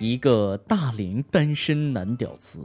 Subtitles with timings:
[0.00, 2.58] 一个大龄单身男屌丝，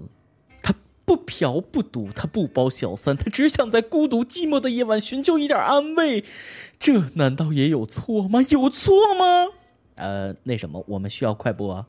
[0.63, 0.73] 他
[1.04, 6.24] 不嫖不赌，他不包小三，他只想在孤独寂寞的夜晚寻求一点安慰，
[6.79, 8.42] 这难道也有错吗？
[8.47, 9.51] 有错吗？
[9.96, 11.85] 呃，那什么，我们需要快播啊。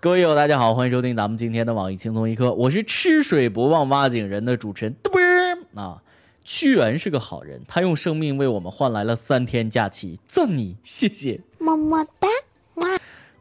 [0.00, 6.02] 各位友，大家好，欢迎收听咱们今天的网易轻松一刻，我是吃水不忘挖井人的主持人嘚啵儿啊。
[6.42, 12.26] 屈原是个好人，他用生命为我们换来了三天假期，赞你，谢谢，么么哒。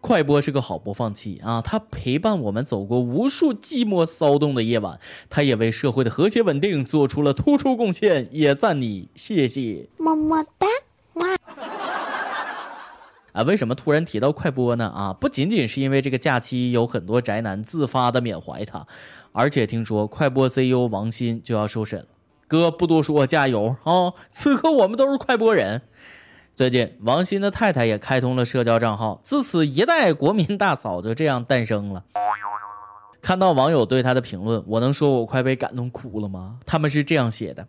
[0.05, 4.99] 快播是个好播放器啊，它陪伴我们走过无数寂寞骚动的夜晚，
[5.31, 10.67] 它也为社会的和谐稳定做出了突出贡献，也赞你，谢谢，么么哒。
[13.31, 14.93] 啊，为什么突然提到快播呢？
[14.95, 18.85] 啊，不仅仅是因为这个假期有很多宅男自发的缅怀他，
[19.31, 22.05] 而且听说快播 CEO 王鑫就要受审了。
[22.47, 24.13] 哥不多说，加油啊！
[24.31, 25.81] 此刻我们都是快播人。
[26.55, 32.05] 最近，王鑫的太太也开通了社交账号，自此一代国民大嫂就这样诞生了。
[33.21, 36.59] 看到网友对她的评论，我能说我快被感动哭了吗？
[36.65, 37.67] 他们是这样写的：“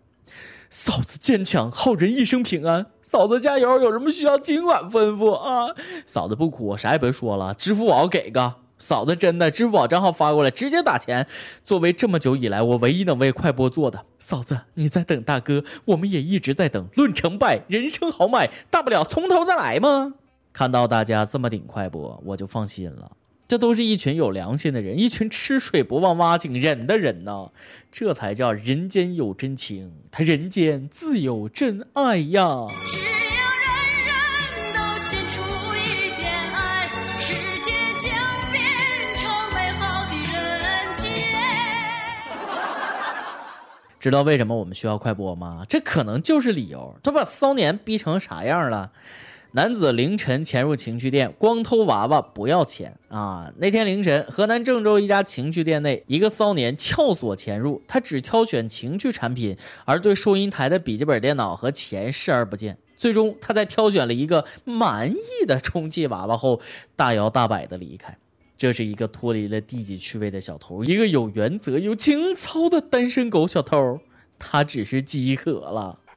[0.70, 2.87] 嫂子坚强，好人一生平安。
[3.03, 5.67] 嫂子加油，有什么需要尽管吩咐啊。
[6.06, 11.27] 嫂子不哭，啥也别说了，支付宝给个。”嫂子真的，支付宝账号发过来，直接打钱。
[11.65, 16.87] 作为这么久以来我唯一能为快播做的，嫂子你在等大哥，我们也一直在等。
[16.95, 20.15] 论成败，人生豪迈，大不了从头再来嘛。
[20.53, 23.13] 看到大家这么顶快播，我就放心了。
[23.49, 27.51] 这都是一群有良心的人，一群吃水不忘挖井人的人呐，
[27.93, 32.67] 这才叫人间有真情，他人间自有真爱呀。
[44.07, 45.67] 知道为什么我们需要快播吗？
[45.69, 46.97] 这可能就是理由。
[47.03, 48.93] 他把骚年逼成啥样了？
[49.51, 53.53] 男子凌晨潜入情趣店，光偷娃娃不要钱啊！
[53.57, 62.78] 那天凌晨，河南郑州一家情趣店内，一个骚年撬锁潜入，他只挑选情趣产品，而对收银台的笔记本电脑和钱视而不见。
[62.97, 66.61] 最终，他在挑选了一个满意的充气娃娃后，
[66.94, 68.17] 大摇大摆地离开。
[68.56, 74.00] 这是一个脱离了低级趣味的小偷，一个有原则、有情操的单身狗小偷。
[74.39, 75.99] 他只是饥渴了。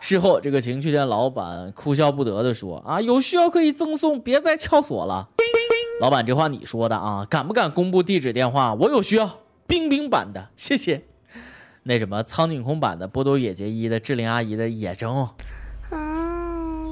[0.00, 5.28] 事后，这个情趣店老板哭笑不得的说：“啊，有需要可以赠送，别再撬锁了。”
[6.00, 7.26] 老板，这话你说的啊？
[7.28, 8.74] 敢不敢公布地址、电话？
[8.74, 11.04] 我有需要，冰冰版的，谢谢。
[11.82, 15.28] 那什么，苍井空版的，波多野结衣的，志玲阿姨的也中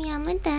[0.01, 0.51] 也没得。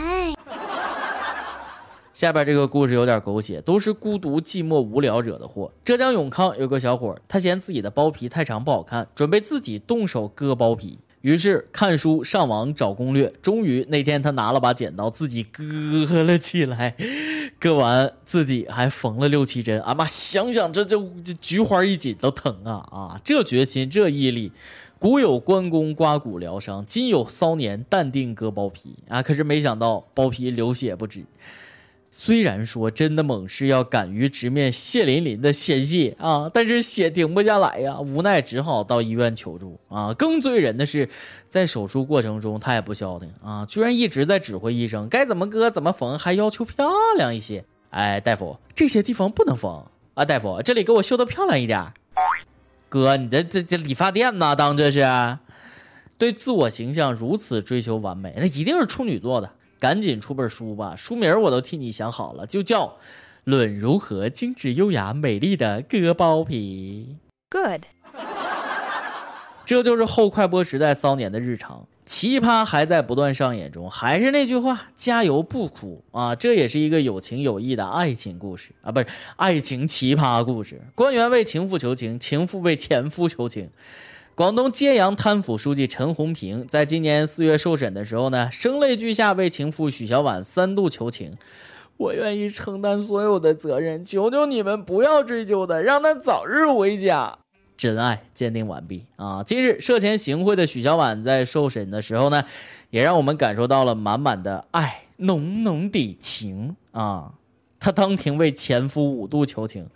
[2.19, 5.71] 下边这个故事有点狗血，都是孤独、寂寞、无聊惹的祸。
[5.85, 10.99] 浙江永康有个小伙，他嫌自己的包皮太长不好看，准备自己动手割包皮。
[11.21, 16.93] 于是看书、上网找攻略，终于那天他拿了把剪刀自己割了起来。
[17.57, 19.79] 割完自己还缝了六七针。
[19.79, 23.21] 啊妈，想想这就这菊花一紧都疼啊啊！
[23.23, 24.51] 这决心，这毅力。
[24.99, 29.23] 古有关公刮骨疗伤，今有骚年淡定割包皮啊！
[29.23, 31.23] 可是没想到包皮流血不止。
[32.11, 40.13] 虽然说真的猛士要敢于直面血淋淋的鲜血啊，但是血停不下来呀，无奈只好到医院求助啊。
[40.13, 41.07] 更醉人的是，
[41.47, 47.63] 在手术过程中他也不消停啊，居然一直在指挥医生该怎么割怎么缝，还要求漂亮一些。
[47.91, 51.93] 哎，大夫，这些地方不能缝啊，大夫，这里给我修的漂亮一点。
[52.89, 54.55] 哥，你这这这理发店呢？
[54.55, 55.37] 当这是？
[56.17, 59.49] 对自我形象如此追求完美，那一定是处女座的。
[59.79, 62.85] 赶紧出本书吧，书名我都替你想好了，就叫
[63.45, 67.17] 《论如何精致优雅美丽的割包皮》。
[67.49, 67.83] Good，
[69.65, 73.89] 这就是后快播时代骚年的日常，奇葩还在不断上演中。
[73.89, 76.35] 还是那句话，加油不哭啊！
[76.35, 79.07] 这也是一个有情有义的爱情故事啊，不是
[79.37, 80.81] 爱情奇葩故事。
[80.93, 83.69] 官员为情妇求情，情妇为前夫求情。
[84.39, 91.35] 广东揭阳贪腐书记陈红平在今年四月受审的时候呢，声泪俱下为情妇许小婉三度求情
[91.99, 97.39] ：“我愿意承担所有的责任，求求你们不要追究他，让他早日回家。”
[97.75, 99.43] 真爱鉴定完毕啊！
[99.45, 102.45] 今日涉嫌行贿的许小婉在受审的时候呢，
[102.91, 107.33] 也让我们感受到了满满的爱，浓浓的情啊！
[107.77, 109.89] 她当庭为前夫五度求情。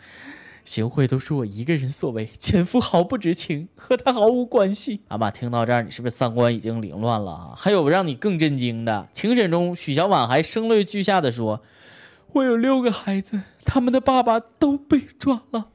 [0.63, 5.01] 行贿都是我一个人所为，前夫毫不知情，和他毫无关系。
[5.09, 7.53] 阿妈听到这儿，你是不是三观已经凌乱了？
[7.55, 11.61] 还有让你更震惊的，庭审中许小婉还声泪俱下的说
[12.33, 15.67] ：“我有六个孩子，他们的爸爸都被抓了，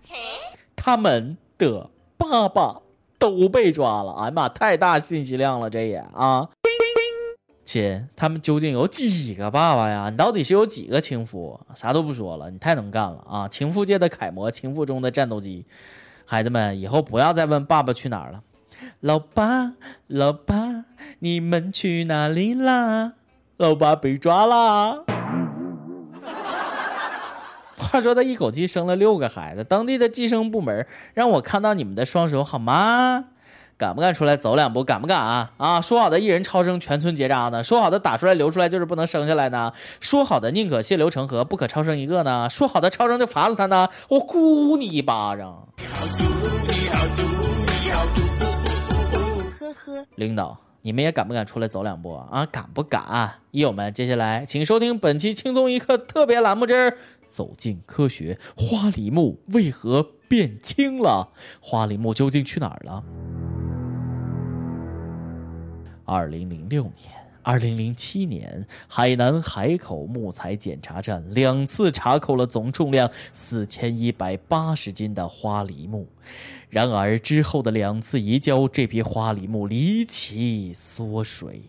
[0.75, 2.81] 他们的爸爸
[3.19, 6.49] 都被抓了。”哎呀妈，太大信息量了，这也啊。
[7.69, 10.09] 亲，他们究竟有几个爸爸呀？
[10.09, 11.61] 你到底是有几个情妇？
[11.75, 13.47] 啥都不说了，你太能干了啊！
[13.47, 15.67] 情妇界的楷模，情妇中的战斗机。
[16.25, 18.43] 孩子们，以后不要再问爸爸去哪儿了。
[19.01, 19.75] 老爸，
[20.07, 20.87] 老爸，
[21.19, 23.13] 你们去哪里啦？
[23.59, 25.05] 老爸被抓啦！
[27.77, 33.27] 话说他一口气生了六个孩子，当地的计生部门让我看到你们的双手好吗？
[33.79, 34.83] 敢不敢出来走两步？
[34.83, 35.53] 敢不敢啊？
[35.57, 35.81] 啊！
[35.81, 37.63] 说好的一人超生，全村结扎呢？
[37.63, 39.73] 说好的打出来流出来就是不能生下来呢？
[40.01, 42.51] 说好的宁可血流成河，不可超生一个呢？
[42.51, 43.89] 说好的超生就罚死他呢？
[44.09, 45.69] 我呼你一巴掌！
[49.61, 52.45] 呵呵，领导，你们也敢不敢出来走两步啊？
[52.51, 53.35] 敢不敢？
[53.53, 56.73] 益友们，接下来请收听本期轻松一刻特别栏目之
[57.29, 58.37] 《走进科学》。
[58.61, 61.29] 花梨木为何变青了？
[61.61, 63.05] 花梨木究竟去哪儿了？
[66.09, 67.13] 二零零六年、
[67.43, 76.07] 二零零七年，海南海口木材检查站两次查扣了总重量四千一百八十斤的花梨木。
[76.71, 81.61] 然而之后的两次移交，这批花梨木离奇缩水。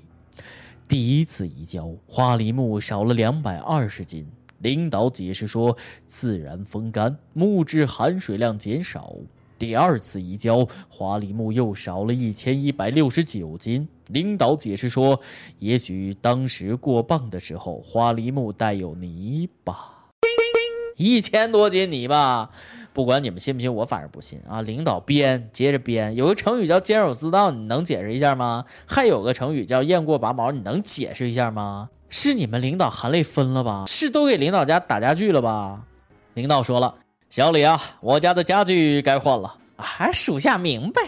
[0.87, 4.25] 第一次移交，花梨木少了两百二十斤。
[4.59, 5.75] 领导解释说，
[6.07, 9.15] 自然风干，木质含水量减少。
[9.59, 13.87] 第二次移交，花梨木又少了一千一百六十九斤。
[14.07, 15.19] 领导解释说，
[15.59, 19.75] 也许当时过磅的时候，花梨木带有泥巴，
[20.95, 22.49] 一千多斤泥巴。
[22.93, 24.61] 不管你们信不信，我反正不信啊！
[24.61, 26.15] 领导编，接着编。
[26.15, 28.65] 有个成语叫“坚守自盗”，你能解释一下吗？
[28.87, 31.89] 还有个成语叫“雁过拔毛”，你能解释一下吗？
[32.09, 33.83] 是你们领导含泪分了吧？
[33.87, 35.83] 是都给领导家打家具了吧？
[36.33, 36.95] 领导说了。
[37.29, 40.11] 小李啊，我家的家具该换了啊！
[40.11, 40.99] 属下明白，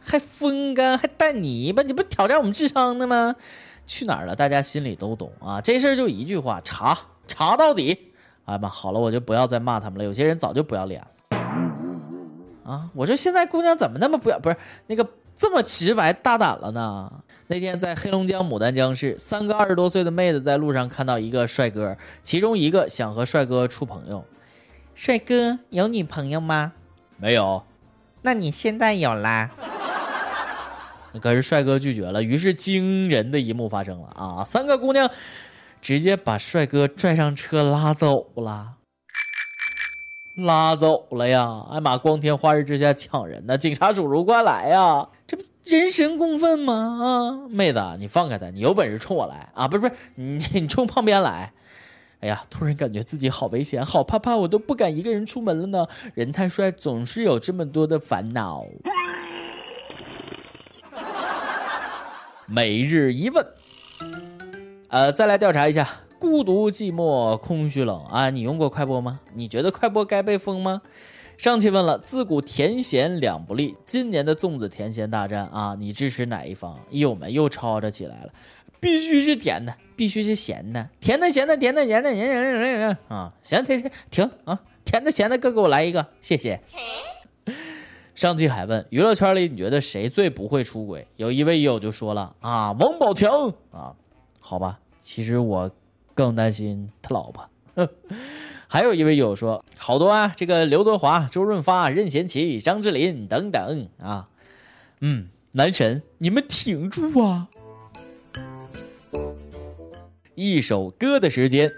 [0.00, 3.36] 还风干还带泥巴，你不挑战我们智商的吗？
[3.86, 4.34] 去哪儿了？
[4.34, 5.60] 大家心里都懂啊！
[5.60, 6.96] 这事儿就一句话，查
[7.26, 8.12] 查到底。
[8.46, 10.04] 哎妈，好了，我就不要再骂他们了。
[10.04, 11.38] 有些人早就不要脸了
[12.64, 12.88] 啊！
[12.94, 14.56] 我说现在姑娘怎么那么不要，不是
[14.86, 15.06] 那个
[15.36, 17.12] 这么直白大胆了呢？
[17.48, 24.24] 那天在黑龙江牡丹江市，三个二十多岁的妹子在路上看到一个帅哥，其中一个想和帅哥处朋友。
[24.94, 26.72] 帅哥有女朋友吗？
[27.16, 27.64] 没有。
[28.22, 29.50] 那你现在有啦？
[31.20, 32.22] 可是帅哥拒绝了。
[32.22, 34.44] 于是惊人的一幕发生了啊！
[34.44, 35.10] 三个姑娘
[35.80, 38.74] 直接把帅哥拽上车拉走了，
[40.36, 41.66] 拉走了呀！
[41.70, 43.58] 哎妈，光天化日之下抢人呢！
[43.58, 45.08] 警察叔叔快来呀！
[45.26, 46.74] 这不人神共愤吗？
[47.02, 49.68] 啊，妹子你放开他，你有本事冲我来啊！
[49.68, 51.52] 不是不是，你你冲旁边来。
[52.22, 55.88] 哎呀，突然感觉自己好危险，好怕怕，我都不敢一个人出门了呢。
[56.14, 58.64] 人太帅，总是有这么多的烦恼。
[62.46, 63.44] 每日一问，
[64.86, 65.88] 呃，再来调查一下，
[66.20, 69.18] 孤独、寂寞、空虚、冷啊，你用过快播吗？
[69.34, 70.82] 你觉得快播该被封吗？
[71.36, 76.78] 上期问了，自古甜咸两不立，今年的粽子甜咸大战啊，你支持哪一方？
[76.90, 78.32] 友们又吵吵起来了。
[78.82, 83.32] 必须是甜的，必须是咸的，甜的咸的，甜的咸的，咸咸咸咸啊！
[83.40, 84.60] 行，停停停啊！
[84.84, 86.60] 甜的咸的各给我来一个，谢谢。
[88.16, 91.06] 上期还问娱乐圈里你觉得谁最不会出轨？
[91.14, 93.94] 有一位友就说了啊，王宝强啊，
[94.40, 95.70] 好吧，其实我
[96.12, 97.48] 更担心他老婆。
[98.66, 104.28] 还有一位友说好多啊，这个刘德华、周润发、任贤齐、张智霖等等啊，
[104.98, 107.48] 嗯，男神你们挺住啊！
[110.34, 111.70] 一首歌的时间。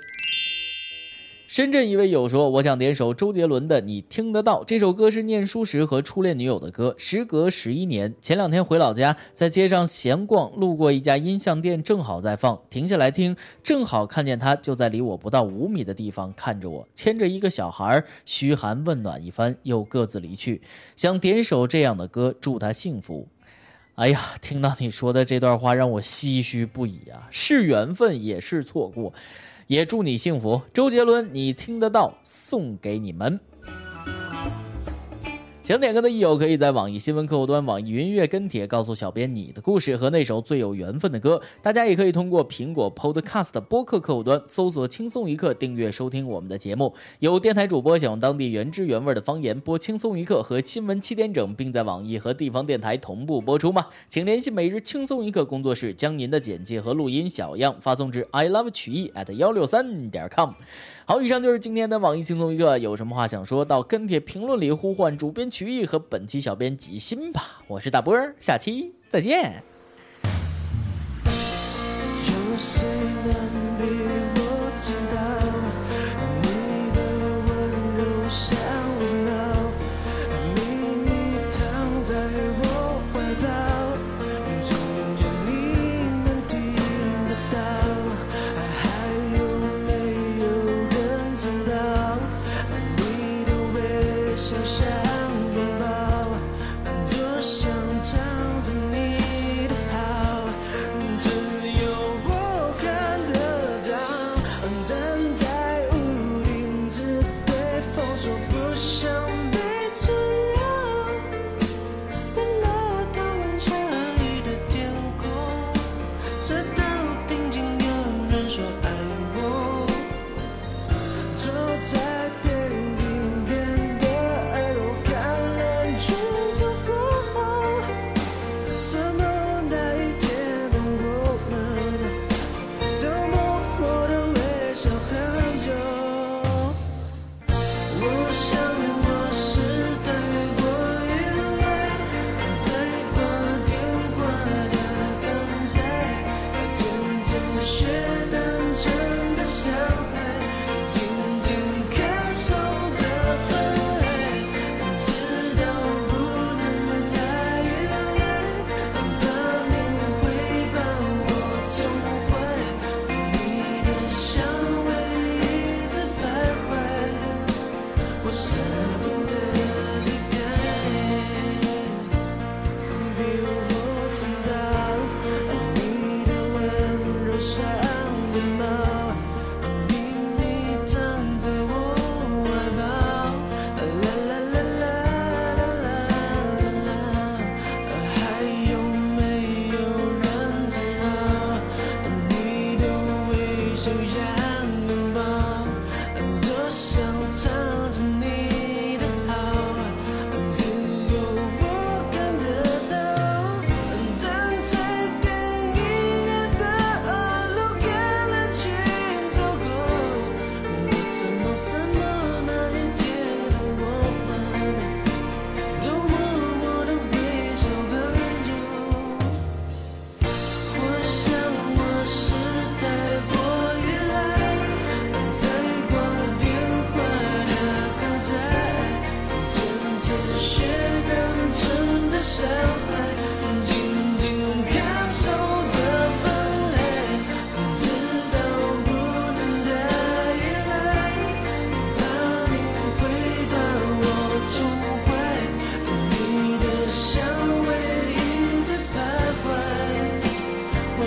[1.46, 6.94] 深圳一位友说：“我想点首周杰伦的《你听得到》这首歌，是念书时和初恋女友的歌。
[6.99, 20.61] 时隔十一年，前两天回老家，在街上闲逛，路过一家音像店，正好在放，停下来听，正好看见他就在离我不到五米的地方看着我，牵着一个小孩，嘘寒问暖一番，又各自离去。
[20.96, 23.28] 想点首这样的歌，祝他幸福。”
[23.96, 27.28] 哎呀，听到你说的这段话，让我唏嘘不已啊！
[27.30, 29.12] 是缘分，也是错过，
[29.68, 30.60] 也祝你幸福。
[30.72, 33.38] 周杰伦，你听得到，送给你们。
[35.64, 41.40] 想点歌的益友，可以在网易新闻客户端、网易云音乐跟帖告诉小编你的故事和那首最有缘分的歌。
[41.62, 46.92] 大家也可以通过苹果 Podcast 播客客户端搜索“轻松一刻”，订阅收听我们的节目。
[47.21, 53.87] 有电台主播想用当地原汁原味的方言播《轻松一刻》和新闻七点整，并在网易和地方电台同步播出吗？
[54.11, 60.50] 请联系每日轻松一刻工作室，将您的简介和录音小样发送至 i love 曲艺 at 幺六三点 com。
[61.06, 62.78] 好，以上就是今天的网易轻松一刻。
[62.78, 67.62] 有什么话想说到跟帖评论里呼唤主编曲艺和本期小编吉心吧。
[67.68, 69.62] 我是大波儿，下期再见。
[71.26, 72.88] 有谁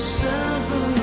[0.08, 0.26] 舍
[0.70, 0.97] 不得。